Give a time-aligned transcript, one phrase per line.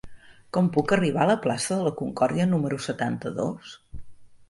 [0.55, 3.81] Com puc arribar a la plaça de la Concòrdia número setanta-dos?